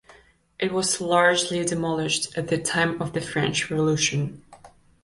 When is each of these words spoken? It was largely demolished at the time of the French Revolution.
It 0.57 0.71
was 0.71 0.99
largely 0.99 1.63
demolished 1.63 2.35
at 2.35 2.47
the 2.47 2.57
time 2.57 2.99
of 3.03 3.13
the 3.13 3.21
French 3.21 3.69
Revolution. 3.69 4.43